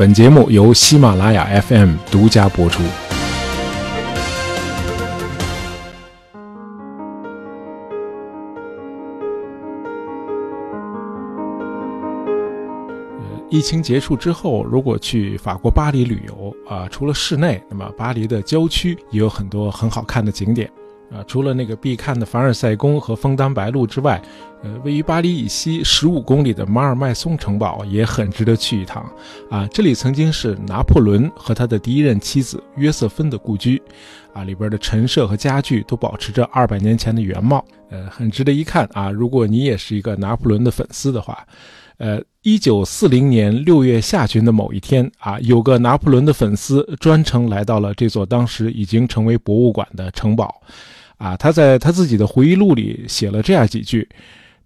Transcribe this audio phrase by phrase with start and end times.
[0.00, 2.82] 本节目由喜马拉雅 FM 独家播出。
[13.50, 20.66] 疫情结束之后，如果去法国巴黎旅游啊，除了室内，那么巴黎的郊区也有很多很好看的景点
[21.12, 21.22] 啊。
[21.26, 24.18] 除了那个必看的凡尔赛宫和枫丹白露之外，
[24.62, 29.10] 呃，位于巴黎以西十五公里的马尔麦松城堡也很值得去一趟
[29.50, 29.66] 啊。
[29.72, 33.80] 这里曾经是拿破仑和他的第一任妻子约瑟芬的故居
[34.32, 39.10] 啊，里边的陈设和家具都保持着二百年前的原貌，呃，很值得一看啊。
[39.10, 41.46] 如果你也是一个拿破仑的粉丝的话。
[41.98, 50.62] 呃，一九四零年六月下旬的某一天啊，有个拿破仑的粉丝专程来到了这座当时已经成为博物馆的城堡，
[51.18, 54.08] 啊，他在他自己的回忆录里写了这样几句，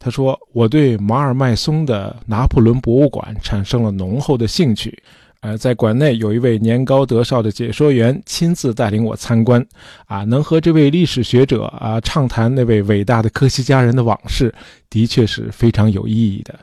[0.05, 5.03] 他说：“我对马尔麦松的拿破仑博物馆产生了浓厚的兴趣，
[5.41, 9.67] 呃，在馆内有一位年高德少的解说员亲自带领我参观，
[10.05, 14.55] 啊，能和这位历史学者啊畅谈那位伟大的科西嘉人的往事，
[14.91, 16.55] 的确是非常有意义的。”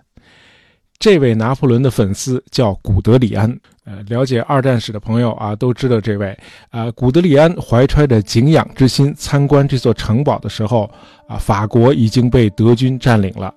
[1.02, 3.50] 这位拿破仑的粉丝叫古德里安，
[3.86, 6.38] 呃，了解二战史的朋友啊都知道这位
[6.70, 6.92] 呃。
[6.92, 10.88] 古德里安怀揣着敬仰之心参观这座城堡的时候
[11.28, 13.52] 啊，法国已经被德军占领了，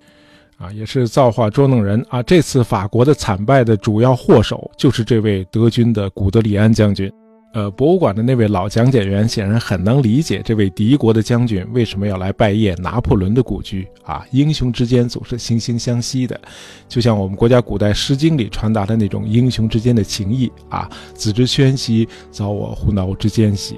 [0.56, 2.22] 啊，也是造化捉弄人啊。
[2.22, 7.12] 这次法国的惨败的主要祸首就是这位德军的古德里安将军。
[7.54, 14.26] 呃，博物馆的那位老讲解员显然很能理解这位敌国的将军为什么要来拜谒拿破仑的故居啊！
[14.32, 16.38] 英雄之间总是惺惺相惜的，
[16.88, 20.90] 就像我们国家古代《诗经》里传达的那种英雄之间的情谊啊！
[21.14, 23.76] 子之宣兮，遭我胡挠之间兮。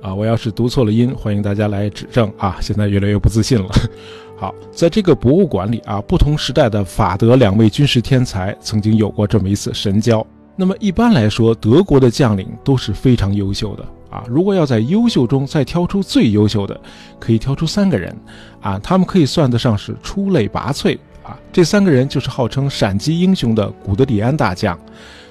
[0.00, 2.58] 啊，我要是读错了音，欢迎大家来指正啊！
[2.60, 3.68] 现在越来越不自信了。
[4.38, 10.24] 好，在这个博物馆里啊，不同时代的法德两位军事天才曾经有过这么一次神交。
[10.58, 14.24] 那么一般来说，德国的将领都是非常优秀的啊。
[14.26, 16.80] 如果要在优秀中再挑出最优秀的，
[17.20, 18.16] 可以挑出三个人，
[18.62, 21.38] 啊，他们可以算得上是出类拔萃啊。
[21.52, 24.78] 这三个人就是号称闪击英雄的古德里安大将，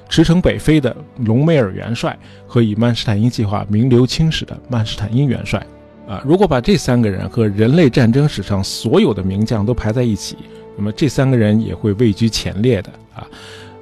[0.08, 2.16] 驰骋北非的隆美尔元帅
[2.46, 5.66] 和以曼施坦因计划名留青史的曼施坦因元帅
[6.08, 6.22] 啊。
[6.24, 10.38] 如果把这三个人和人类战争史上所有的名将都排在一起，
[10.78, 13.25] 那么这三个人也会位居前列的啊。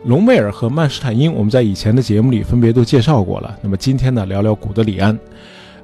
[0.06, 3.58] 隆美尔和曼施坦因，我们在以前的节目里分别都介绍过了。
[3.62, 5.18] 那么今天呢，聊聊古德里安。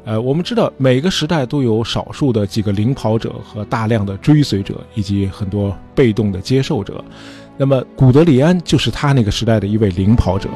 [0.03, 7.01] 呃，我们知道每个时代都有少数的几个领跑者和大量的追随者，以及很多被动的接受者。
[7.55, 10.49] 那么古德里安就是他那个时代的一位领跑者。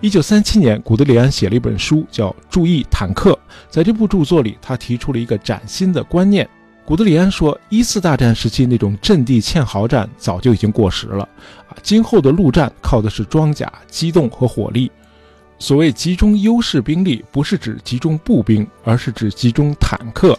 [0.00, 3.32] 一九三七年，古德里安写了一本书，叫《注意坦克》。
[3.68, 6.48] 在这部著作里，他提出了一个崭新的观念。
[6.84, 11.26] 古德里安说，一次大战时期那种阵地堑壕战早就已经过时了，
[11.68, 14.90] 啊，今后的陆战靠的是装甲、机动和火力。
[15.58, 20.38] 所谓集中优势兵力，不是指集中步兵，而是指集中坦克，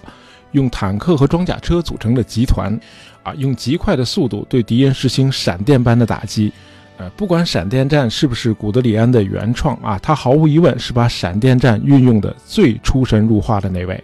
[0.51, 2.79] 用坦克和装甲车组成的集团，
[3.23, 6.53] 啊，用极快的速度对敌人实行闪电般的打击。
[6.97, 14.01] 呃，不管闪电战是不是古德里安的原创啊，他毫无疑问是把闪电战运用的最出神入化的那位，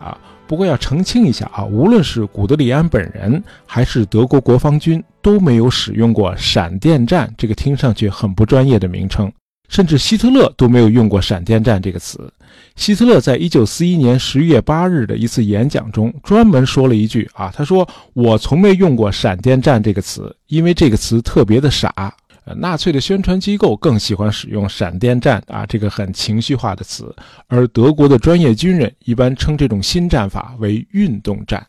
[0.00, 9.32] 啊，不过要澄清一下啊，无论是古德里安本人还是德国国防军都没有使用过闪电战这个听上去很不专业的名称，
[9.68, 12.28] 甚至希特勒都没有用过闪电战这个词。
[12.76, 22.14] 希特勒在一九四一年十一月八日的一次演讲中专门说了一句啊，他说：“我从没用过闪电战这个词，因为这个词特别的傻。”，
[22.58, 27.12] 纳粹的宣传机构更喜欢使用“闪电战”啊这个很情绪化的词，
[27.48, 31.66] 而德国的专业军人一般称这种新战法为“运动战”。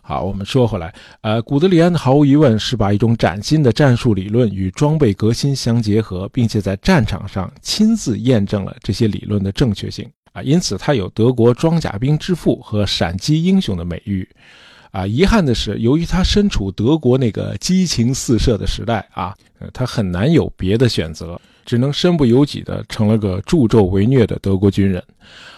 [0.00, 14.28] 好，我们说回来，呃，古德里安毫无疑问是把一种崭新的战术理论与装备革新相结合，并且在战场上亲自验证了这些理论的正确性啊，因此他有德国装甲兵之父和闪击英雄的美誉。
[14.90, 19.34] 啊，遗憾的是，由于他身处德国那个激情四射的时代啊，
[19.72, 25.02] 他很难有别的选择，只能身不由己的成了个助纣为虐的德国军人。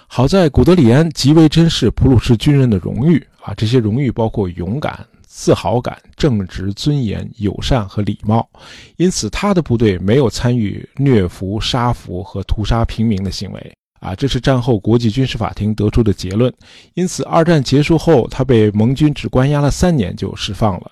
[0.06, 8.49] 好在古德里安极为珍视普鲁士军人的荣誉啊，这些荣誉包括勇敢、自豪感、正直、尊严、友善和礼貌，
[8.96, 13.76] 因此他的部队没有参与虐俘、杀俘和屠杀平民的行为。
[14.00, 16.52] 啊，这是战后国际军事法庭得出的结论。
[16.94, 20.90] 因此，二战结束后，他被盟军只关押了三年就释放了。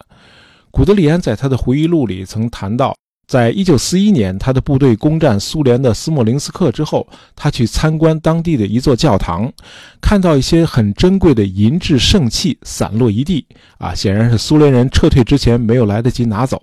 [0.70, 2.96] 古德里安在他的回忆录里曾谈到，
[3.28, 7.06] 在一九四一年，他的部队攻占苏联的斯莫林斯克之后，
[7.36, 9.52] 他去参观当地的一座教堂，
[10.00, 13.46] 看到一些很珍贵的银质圣器散落一地，
[13.78, 16.60] 啊，显然是苏联人撤退之前没有来得及拿走。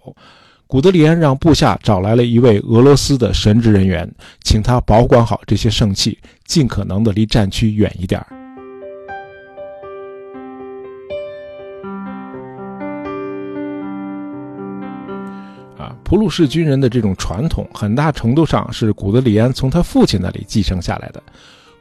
[0.71, 4.09] 古德里安让部下找来了一位俄罗斯的神职人员，
[4.41, 8.21] 请他保管好这些圣器，尽可能的离战区远一点
[15.77, 15.94] 啊。
[16.06, 21.21] 普鲁士军人的这种传统，很大程度上是古德里安从他父亲那里继承下来的。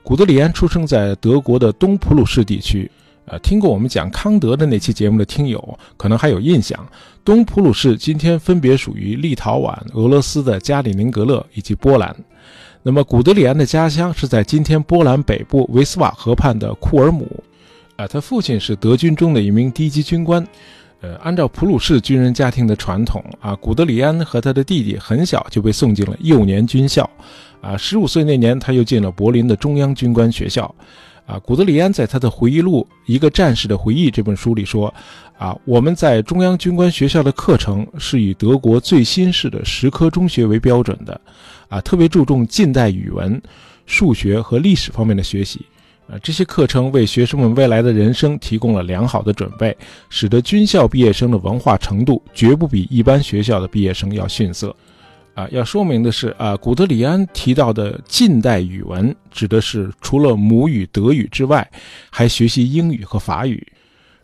[0.03, 2.91] 古德里安出生在德国的东普鲁士地区，
[3.31, 6.85] 呃，听过我们讲康德的那期节目的听友可能还有印象。
[7.25, 12.15] 东普鲁士今天分别属于立陶宛、俄罗斯的加里宁格勒以及波兰。
[12.83, 17.29] 那么古德里安的家乡是在今天波兰北部维斯瓦河畔的库尔姆，
[17.95, 20.45] 啊，他父亲是德军中的一名低级军官。
[21.01, 27.09] 呃，按照普鲁士军人家庭的传统啊，古德里安和他的弟弟很小就被送进了幼年军校，
[27.61, 30.75] 啊，十五岁那年他又进了柏林的中央军官学校，
[31.31, 34.93] 啊，古德里安在他的回忆录《一个战士的回忆》这本书里说，
[35.39, 41.21] 啊，我们在中央军官学校的课程是以德国最新式的实科中学为标准的，
[41.69, 43.41] 啊，特别注重近代语文、
[43.87, 45.65] 数学和历史方面的学习。
[46.09, 49.77] 啊，这些课程为学生们未来的人生提供了良好的准备，
[50.09, 54.75] 使得军校毕业生的文化程度绝不比一般学校的毕业生要逊色。
[55.35, 61.69] 啊，要说明的是，啊，古德里安提到的近代语文，指的是除了母语德语之外，
[62.11, 63.57] 还学习英语和法语；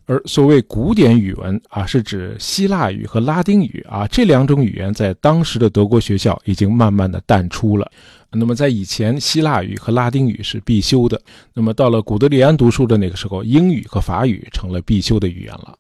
[0.05, 3.85] 而所谓古典语文，啊，是指希腊语和拉丁语。
[3.89, 7.91] 啊，这两种语言在当时的德国学校已经慢慢的淡出了。
[8.33, 11.19] 那么在以前，希腊语和拉丁语是必修的。
[11.55, 15.75] 那么到了古德里安读书的那个时候，英语和法语成了必修的语言了。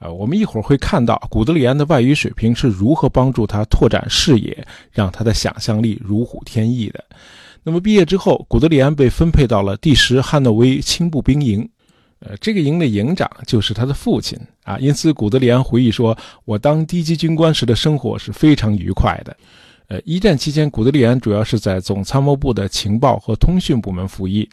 [0.00, 7.04] 啊，我们一会儿会看到古德里安的外语水平是如何帮助他拓展视野，让他的想象力如虎添翼的。
[7.62, 11.68] 那么毕业之后，古德里安被分配到了第十汉诺威轻步兵营。
[12.20, 14.78] 呃，这个营的营长就是他的父亲啊。
[14.78, 19.36] 因此，古德里安回忆说：“我当低级军官时的生活是非常愉快的。”
[19.88, 24.48] 呃，一战期间，古德里安主要是在总参谋部的情报和通讯部门服役。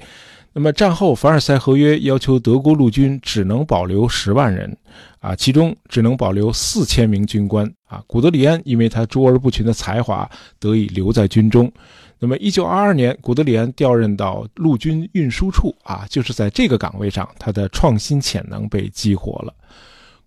[0.59, 4.75] 那么战后，凡尔赛合约要求德国陆军只能保留十万人，
[5.19, 7.71] 啊，其中只能保留四千名军官。
[7.85, 10.27] 啊，古德里安因为他卓尔不群的才华，
[10.57, 11.71] 得以留在军中。
[12.17, 19.53] 那么，一九二二年，古德里安调任到陆军运输处，啊，就是在这个岗位上，他的创新潜能被激活了。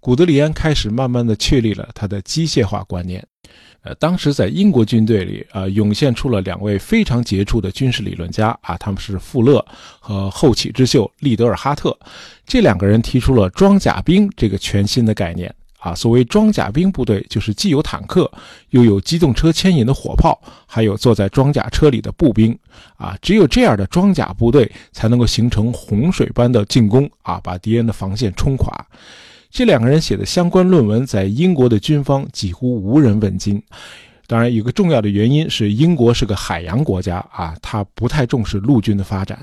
[0.00, 3.24] 古德里安开始慢慢的确立了他的机械化观念。
[3.82, 9.64] 呃，当时在英国军队里，啊，涌现出了两位非常杰出的军事理论家，啊，他们是富勒
[9.98, 11.98] 和后起之秀利德尔哈特。
[12.46, 18.30] 这两个人提出了装甲兵这个全新的概念，啊，所谓装甲兵部队，就是既有坦克，
[18.68, 22.56] 又有机动车牵引的火炮，还有坐在装甲车里的步兵，
[22.96, 28.86] 啊，只有这样的装甲部队才能够形成洪水般的进攻，啊，把敌人的防线冲垮。
[29.50, 33.60] 这两个人写的相关论文在英国的军方几乎无人问津。
[34.26, 39.36] 当然，有个重要的原因是英国是个海洋国家啊，他不太重视陆军的发展。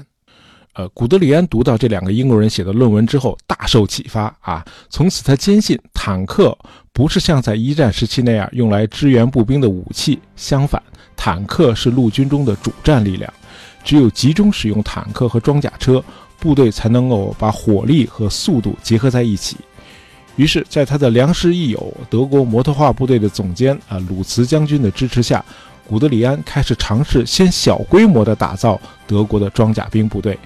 [0.74, 6.58] 呃，古德里安读到这两个英国人写的论文之后，大受启发啊，从此他坚信坦克
[6.94, 10.82] 不是像在一战时期那样用来支援步兵的武器，相反，
[11.18, 13.32] 坦克是陆军中的主战力量。
[13.84, 16.02] 只有集中使用坦克和装甲车，
[16.40, 19.58] 部队才能够把火力和速度结合在一起。
[20.38, 25.44] 于是，在他的良师益友德国摩托化部队的总监啊鲁茨将军的支持下，
[25.88, 30.38] 古德里安开始尝试先小规模的打造德国的装甲兵部队，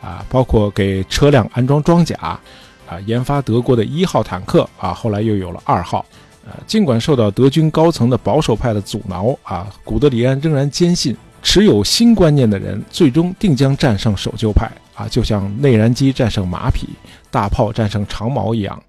[0.00, 6.02] 啊，包括给车辆安装装甲，啊，研发德国的一号坦克，啊，后来又有了二号，
[6.46, 16.88] 呃，尽管受到德军高层的保守派的阻挠，啊，古德里安仍然坚信，持有新观念的人最终定将战胜守旧派，啊，就像内燃机战胜马匹，
[17.30, 18.82] 大炮战胜长矛一样。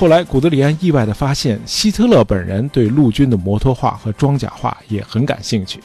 [0.00, 5.78] 后来，古德里安意外地发现，希特勒本人对陆军的摩托化和装甲化也很感兴趣。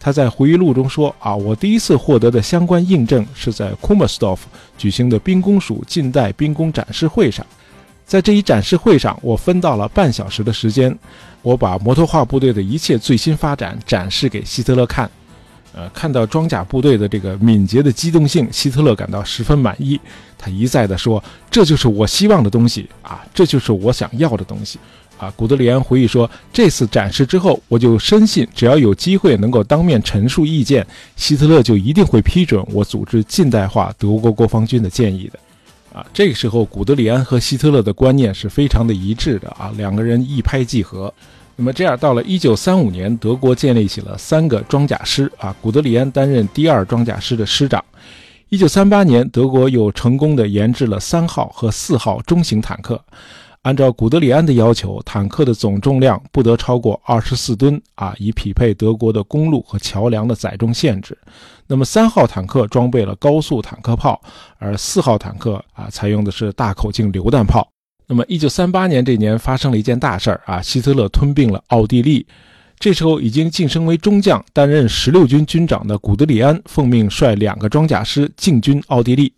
[0.00, 7.46] 他在回忆录中说：“啊，我第一次获得的相关印证是在库莫斯多夫举行的兵工署近代兵工展示会上。
[8.04, 10.92] 在这一展示会上，我分到了半小时的时间，
[11.40, 15.08] 我把摩托化部队的一切最新发展展示给希特勒看。”
[15.76, 20.00] 呃，看到装甲部队的这个敏捷的机动性，希特勒感到十分满意。
[20.38, 24.78] 他一再地说：“这就是我希望的东西啊，这就是我想要的东西
[25.18, 35.38] 啊。”古德里安回忆说：“这次展示之后，我就深信，只要有机会能够当面陈述意见，希特勒就一定会批准我组织近代化德国国防军的建议的。”
[35.98, 41.12] 啊，这个时候古德里安和希特勒的观念是非常的一致的啊，两个人一拍即合。
[41.56, 47.82] 那么这样，到了一九三五年，德国建立起了三个装甲师啊，古德里安担任第二装甲师的师长。
[48.48, 53.00] 一九三八年，德国又成功的研制了三号和四号中型坦克。
[53.62, 61.16] 按照古德里安的要求，坦克的总重量不得超过二十四吨啊，以匹配德国的公路和桥梁的载重限制。
[61.66, 64.20] 那么三号坦克装备了高速坦克炮，
[64.58, 67.66] 而四号坦克啊，采用的是大口径榴弹炮。
[68.06, 72.26] 那么，一九三八年这年发生了一件大事儿啊，希特勒吞并了奥地利。
[72.78, 79.32] 这时候已经晋升为中将、担任十六军军长的古德里安奉命率两个装甲师进军奥地利。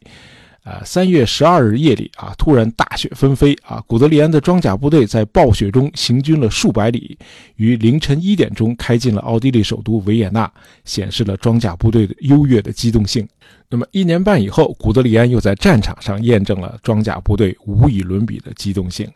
[0.67, 3.81] 啊，三月十二日夜里啊，突然大雪纷飞啊！
[3.87, 7.17] 古德里安的装甲部队在暴雪中行军了数百里，
[7.55, 10.53] 于凌晨一点钟开进了奥地利首都维也纳，
[10.85, 13.25] 显示了装甲部队的优越的机动性。
[13.69, 19.09] 那么一年半以后，古德里安又在战场上验证了装甲部队无与伦比的机动性。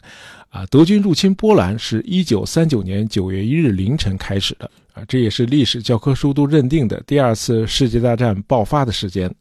[0.50, 9.32] 啊，德军入侵波兰是一九三九年九月一日凌晨开始的啊，这也是历史教科书都认定的第二次世界大战爆发的时间。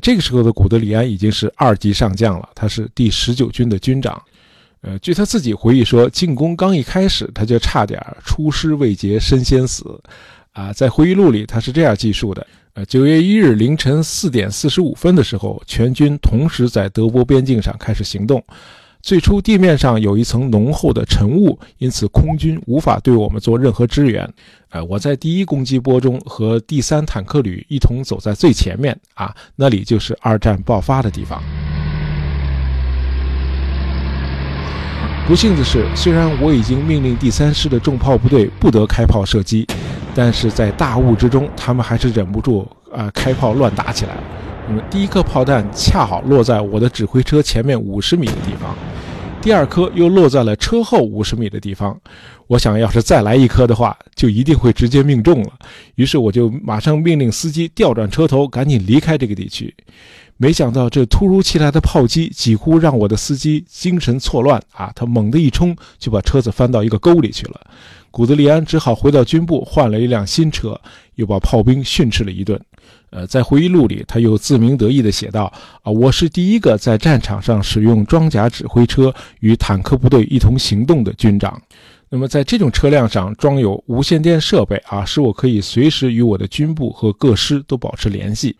[0.00, 4.20] 这个时候的古德里安已经是二级上将了，他是第十九军的军长。
[4.80, 10.00] 呃，据他自己回忆说，进攻刚一开始，他就差点出师未捷身先死。
[10.52, 18.44] 啊，在回忆录里他是这样记述的：呃，九月一日凌晨四点四十五分的时候，全军同时在德国边境上开始行动。
[19.04, 24.26] 最初地面上有一层浓厚的尘雾，因此空军无法对我们做任何支援。
[24.70, 31.38] 呃，我在第一攻击波中和第三坦克旅一同走在最前面啊，那里就是二战爆发的地方。
[35.28, 39.66] 不幸的是，虽然我已经命令第三师的重炮部队不得开炮射击，
[40.14, 44.22] 但是在大雾之中，他们还是忍不住啊开炮乱打起来了。
[44.66, 48.74] 那么第一颗炮弹恰好落在我的指挥车前面五十米的地方。
[49.44, 52.00] 第二颗又落在了车后五十米的地方，
[52.46, 55.50] 我想要是再来一颗的话，就一定会直接命中了。
[55.96, 59.74] 于是我就马上命令司机调转车头，赶紧离开这个地区。
[60.38, 64.90] 没想到这突如其来的炮击几乎让我的司机精神错乱啊！
[64.96, 67.60] 他猛地一冲，就把车子翻到一个沟里去了。
[68.10, 70.80] 古德里安只好回到军部换了一辆新车，
[71.16, 72.58] 又把炮兵训斥了一顿。
[73.14, 75.44] 呃，在回忆录里，他又自鸣得意地写道
[75.82, 81.56] ：“啊，我是第一个在战场上使用装甲指挥车与坦克部队一同行动的军长。
[82.08, 88.56] 那么，在这种车辆上装有无线电设备啊，使我可以随时与我的军部和各师都保持联系。”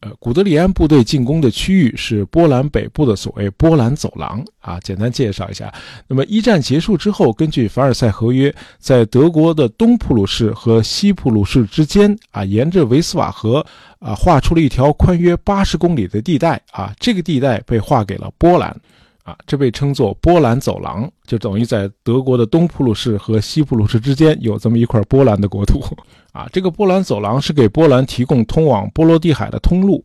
[0.00, 4.78] 呃，古德里安部队进攻的区域是波兰北部的所谓波兰走廊啊。
[4.80, 5.72] 简单介绍一下，
[6.06, 13.64] 那么一战结束之后，根据凡尔赛合约，在德国的东普鲁士和西普鲁士之间啊，沿着维斯瓦河
[13.98, 16.94] 啊，画出了一条宽约八十公里的地带啊。
[17.00, 18.74] 这个地带被划给了波兰。
[19.28, 25.84] 啊，这被称作波兰走廊，就等于在德国的东普鲁士和西普鲁士之间有这么一块波兰的国土。
[26.32, 30.02] 啊，这个波兰走廊是给波兰提供通往波罗的海的通路。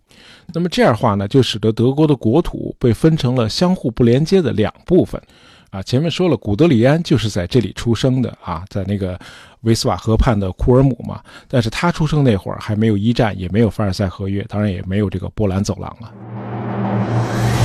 [0.54, 5.22] 那么这样的话呢，就使得德国的国土被分成了相互不连接的两部分。
[5.70, 9.18] 啊，前面说了，古德里安就是在这里出生的啊，在那个
[9.62, 11.22] 维斯瓦河畔的库尔姆嘛。
[11.48, 17.63] 但是他出生那会儿还没有一战，也没有凡尔赛合约，当然也没有这个波兰走廊了。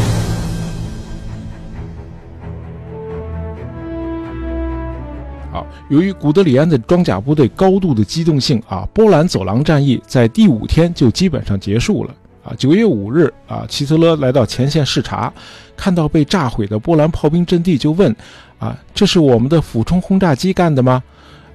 [5.88, 12.52] 由于古德里安的装甲部队高度的机动性啊，波兰走廊战役在第五天就基本上结束了啊。
[12.58, 15.32] 九月五日啊，希特勒来到前线视察，
[15.76, 18.14] 看到被炸毁的波兰炮兵阵地，就问
[18.58, 21.02] 啊：“这是我们的俯冲轰炸机干的吗？”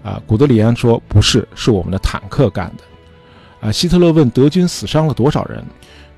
[0.04, 2.84] 啊，古德里安说：“不是，是我们的坦克干的。”
[3.68, 5.64] 啊，希特勒问德军死伤了多少人？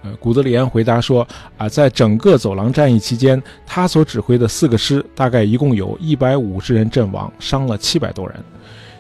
[0.06, 8.38] 呃，古德里安回答说：“啊，在整个走廊战役期间，他所指挥的四个师大概一共有一百五十人阵亡，伤了七百多人。”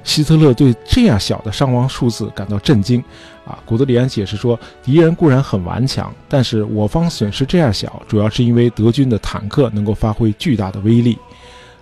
[0.03, 3.03] 希特勒对这样小的伤亡数字感到震惊。
[3.45, 11.15] 啊，古德里安解释说：“敌人固然很顽强，但是我方损失这样小，主要是因为德军的坦克能够发挥巨大的威力。”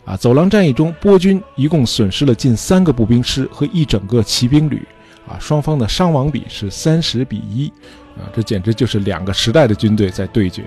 [0.04, 4.86] 啊，走廊战役中，波军一共损失了近三个步兵师和一整个骑兵旅。
[5.28, 7.72] 啊，双方的伤亡比是三十比一。
[8.16, 10.66] 啊，这简直就是两个时代的军队在对决。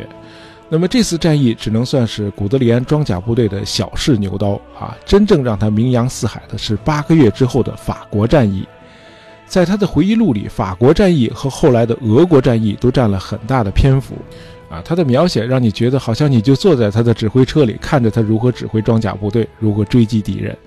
[0.68, 8.66] 那么这次战役只能算是古德里安装甲部队的小试牛刀啊，真正让他名扬四海的是八个月之后的法国战役。
[9.46, 14.16] 在他的回忆录里，法国战役和后来的俄国战役都占了很大的篇幅。
[14.68, 20.58] 啊，他的描写让你觉得好像你就坐在他的指挥车里，看着他如何指挥装甲部队，如何追击敌人。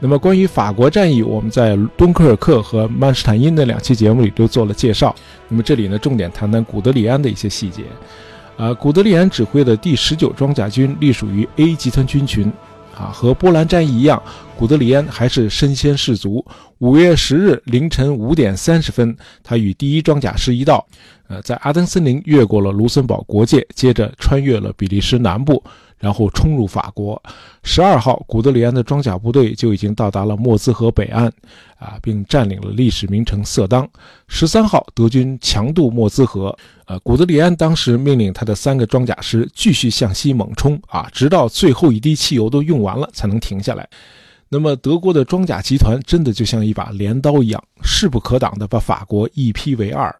[0.00, 5.14] 那么，关于法国战役，我们在敦刻尔克和曼施坦因的两期节目里都做了介绍。
[5.48, 7.82] 那么这里呢，重点谈谈古德里安的一些细节。
[8.56, 12.52] 啊，古德里安指挥的第十九装甲军隶属于 A 集团军群。
[12.96, 14.20] 啊，和波兰战役一样，
[14.56, 16.44] 古德里安还是身先士卒。
[16.78, 20.84] 五月十日凌晨五点三十分，他与第一装甲师一道，
[21.28, 25.62] 呃，在阿登森林越过了卢森堡国界，接着穿越了比利时南部。
[25.98, 27.20] 然后冲入法国。
[27.62, 31.26] 十二号，古德里安的装甲部队就已经到达了莫兹河北岸，
[31.78, 33.88] 啊，并占领了历史名城色当。
[34.26, 43.88] 十三号，德军强渡莫兹河，呃，古德里安当时命令他的三个装甲师继续向西猛冲，啊，直到最后一滴汽油都用完了才能停下来。
[44.48, 50.14] 那么，德国的装甲集团真的就像一把镰刀一样，势不可挡地把法国一劈为二。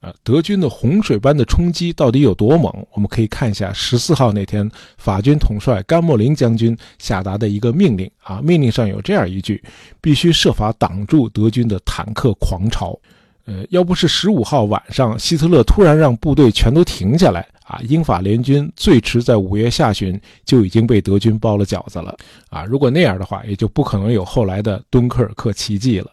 [0.00, 2.72] 呃，德军的洪水般的冲击到底有多猛？
[2.92, 4.66] 我们可以看一下十四号那天
[4.96, 9.62] 法军统帅甘莫林将军下达的一个命令啊，命令上有这样一句：
[10.00, 12.98] 必须设法挡住德军的坦克狂潮。
[13.44, 22.16] 呃，要不是十五号晚上希特勒突然让部队全都停下来啊，英法联军最迟在五月下旬就已经被德军包了饺子了
[22.48, 22.64] 啊！
[22.64, 26.10] 如果那样的话，也就不可能有后来的敦刻尔克奇迹了。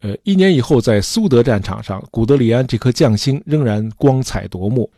[0.00, 4.88] 呃，一年以后，在苏德战场上，古德里安这颗将星仍然光彩夺目。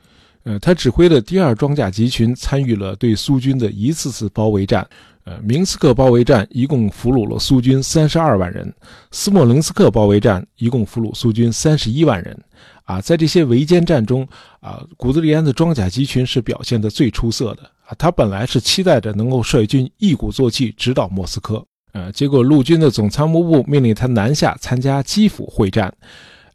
[0.42, 4.86] 呃，他指挥的第二装甲集群参与了对苏军的一次次包围战。
[5.24, 8.72] 呃，明斯克包围战一共俘虏了苏军三十二万人，
[9.10, 12.38] 斯莫棱斯克包围战一共俘虏苏军三十一万人。
[12.84, 14.26] 啊，在这些围歼战中，
[14.60, 17.62] 啊，古德里安的装甲集群是表现的最出色的。
[17.86, 21.64] 啊，他本来是期待着能够率军一鼓作气直捣莫斯科。
[21.92, 25.92] 呃，结果陆军的总参谋部命令他南下参加基辅会战。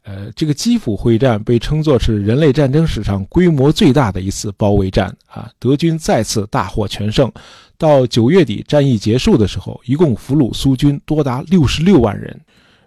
[0.02, 5.50] 呃，这个基辅会战被称作是人类战争史上规模最大的一次包围战啊！
[5.58, 7.28] 德军再次大获全胜。
[7.76, 12.40] 到九月底战役结束的时候，一共俘虏苏军多达六十六万人。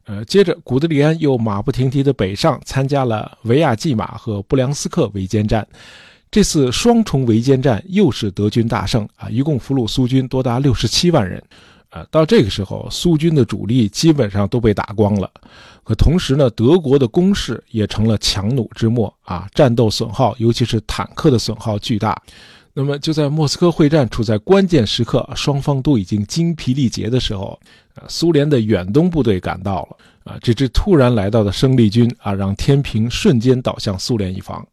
[0.05, 5.67] 呃，接着古德里安又马不停蹄地北上，参加了维亚季马和布良斯克围歼战。
[6.31, 9.29] 这次双重围歼战又是德军大胜啊！
[9.29, 11.43] 一共俘虏苏军多达六十七万人。
[11.89, 15.29] 啊，到这个时候，苏军的主力基本上都被打光了，
[15.83, 22.21] 可同时呢，德国的攻势也成了强弩之末啊，战斗损耗，尤其是坦克的损耗巨大。
[22.71, 27.59] 那么就在莫斯科会战处在关键时刻，双方都已经精疲力竭的时候，
[27.95, 34.65] 啊，苏联的远东部队赶到了，啊，这支突然来到的生力军啊，让天平瞬间倒向苏联一方。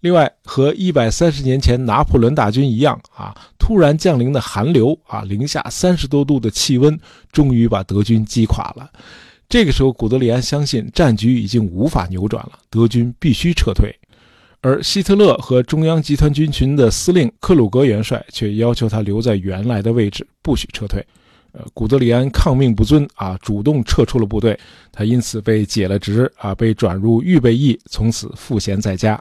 [0.00, 6.98] 另外，和一百三十年前拿破仑大军一样啊，突然降临的寒流啊，零下三十多度的气温，
[7.32, 8.88] 终于把德军击垮了。
[9.48, 13.92] 这个时候，古德里安相信战局已经无法扭转了，德军必须撤退。
[14.60, 21.04] 而希特勒和中央集团军群的司令克鲁格元帅却要求他留在原来的位置，不许撤退。
[21.52, 24.58] 呃，古德里安抗命不遵啊，主动撤出了部队，
[24.92, 29.18] 他因此被解了职啊，被转入预备役，从此赋闲在家。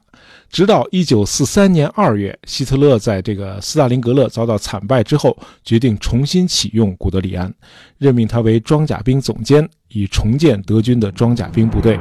[0.50, 7.54] 直到一九四三年二月，希特勒在这个斯大林格勒遭到惨败之后，决定重新启用古德里安，
[7.98, 11.98] 任命他为装甲兵总监，以重建德军的装甲兵部队。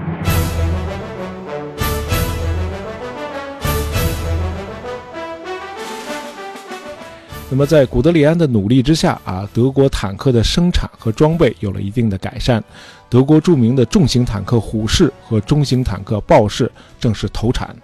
[7.48, 12.62] 那么，在古德里安的努力之下啊，德国坦克的生产和装备有了一定的改善。
[13.08, 17.74] 德国著名的重型坦克虎式和中型坦克豹式正式投产。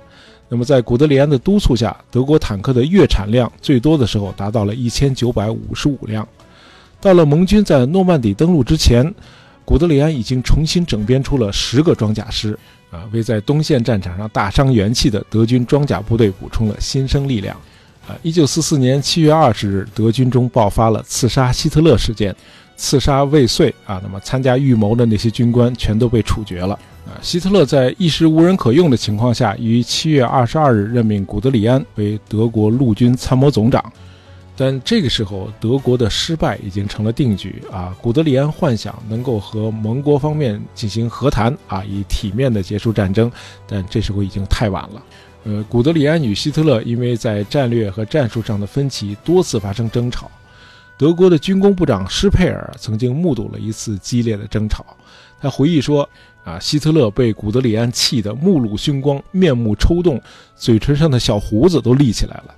[0.48, 6.26] 那么，在古德里安的督促下，德国坦克的月产量最多的时候达到了一千九百五十五辆。
[7.00, 9.14] 到了盟军在诺曼底登陆之前，
[9.64, 12.58] 古德里安已经重新整编出了十个装甲师，
[12.90, 17.56] 啊，为在东线战场上大伤元气的德军装甲部队补充了新生力量。
[18.06, 22.34] 啊，一九四四年七月二十日，德军中爆发了刺杀希特勒事件，
[22.76, 26.74] 刺杀未遂啊，那么参加预谋的那些军官全都被处决了。
[27.06, 33.92] 啊，希特勒在一时无人可用的情况下，于七月二十二日任命古德里安为德国陆军参谋总长。
[34.54, 37.96] 但这个时候，德国的失败已经成了定局啊。
[38.02, 43.32] 古德里安幻想能够和盟国方面进行和谈啊，以体面的结束战争，
[43.66, 45.02] 但这时候已经太晚了。
[45.44, 50.30] 呃，古德里安与希特勒因为在战略和战术上的分歧多次发生争吵。
[50.96, 54.86] 德国的军工部长施佩尔曾经目睹了一次激烈的争吵。
[55.40, 56.08] 他回忆说
[56.44, 60.20] ：“啊，希特勒被古德里安气得目露凶光，面目抽动，
[60.54, 62.54] 嘴唇上的小胡子都立起来了。”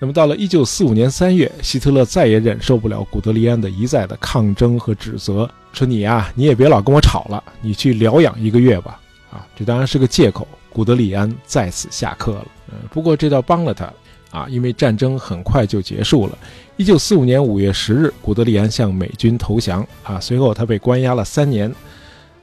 [0.00, 8.98] 那么，到了1945年3月，希特勒再也忍受不了古德里安的一再的抗争和指责，说：“你呀，你也别老跟我吵了，你去疗养一个月吧。”
[9.30, 10.48] 啊，这当然是个借口。
[10.70, 12.46] 古德里安再次下课了。
[12.68, 13.92] 嗯，不过这倒帮了他
[14.30, 16.38] 啊，因为战争很快就结束了。
[16.76, 21.74] 一九四五年五月十日，古德里安向美军投降啊，随后他被关押了三年。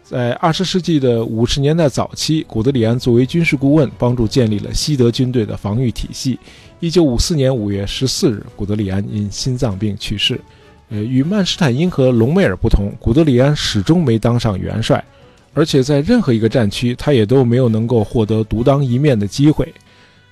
[0.04, 6.38] 在二十世纪的五十年代早期，古德里安作为军事顾问，帮助建立了西德军队的防御体系。
[6.80, 10.40] 一九五四年五月十四日，古德里安因心脏病去世。
[10.90, 15.04] 呃，与曼施坦因和隆美尔不同，古德里安始终没当上元帅，
[15.56, 19.74] 而且在任何一个战区，他也都没有能够获得独当一面的机会。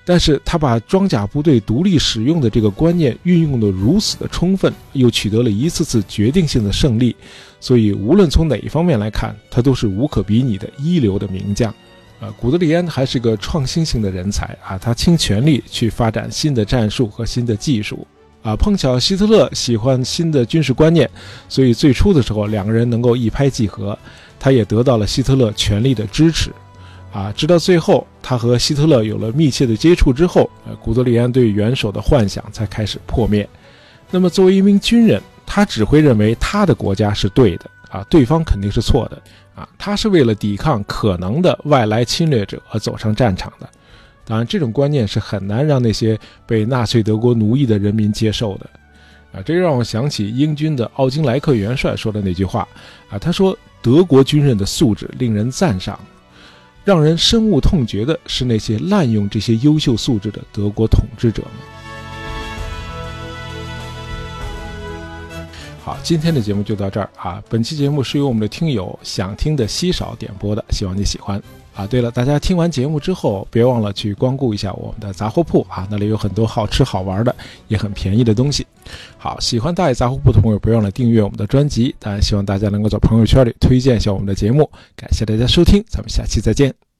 [0.04, 7.16] 但是他把装甲部队独立使用的这个观念运用得如此的充分，又取得了一次次决定性的胜利，
[7.58, 11.74] 所以无论从哪一方面来看，他都是无可比拟的一流的名将。
[12.20, 18.06] 呃，古德里安还是个创新型的人才啊，他倾全力去发展新的战术和新的技术。
[18.42, 21.08] 啊，碰巧希特勒喜欢新的军事观念，
[21.48, 23.98] 所以最初的时候两个人能够一拍即合，
[24.44, 26.52] 他也得到了希特勒全力的支持。
[27.10, 33.48] 啊，直到最后他和希特勒有了密切的接触之后，呃，古德里安对元首的幻想才开始破灭。
[34.10, 39.22] 那么作为一名军人，他只会认为他的国家是对的，啊，对方肯定是错的，
[39.54, 43.66] 啊，他是为了抵抗可能的外来侵略者而走上战场的。
[44.26, 48.68] 当然，这种观念是很难让那些被纳粹德国奴役的人民接受的，
[49.32, 52.68] 啊，这让我想起英军的奥金莱克元帅说的那句话，
[53.08, 56.00] 啊，他说：“德国军人的素质令人赞赏，
[56.86, 61.50] 让人深恶痛绝的是那些滥用这些优秀素质的德国统治者们。”
[65.84, 71.38] 好，今天的节目就到这儿啊，本期节目是由我们的听友想听的稀少点播的，希望你喜欢。
[71.74, 77.34] 啊，对了，大家听完节目之后，别忘了去光顾一下我们的杂货铺啊，那里有很多好吃好玩的，
[77.66, 78.64] 也很便宜的东西。
[79.24, 81.94] 好，喜欢大爷杂货铺的朋友，不要忘了订阅我们的专辑。
[81.98, 84.70] 当然，希望大家能够在朋友圈里推荐一下我们的节目。
[84.94, 86.93] 感谢大家收听，咱们下期再见。